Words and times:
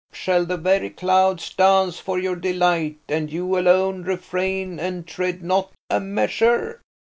Shall 0.11 0.47
the 0.47 0.57
very 0.57 0.89
clouds 0.89 1.53
dance 1.53 1.99
for 1.99 2.17
your 2.17 2.35
delight, 2.35 2.97
and 3.07 3.31
you 3.31 3.55
alone 3.55 4.01
refrain 4.01 4.79
and 4.79 5.05
tread 5.05 5.43
not 5.43 5.73
a 5.91 5.99
measure?" 5.99 6.81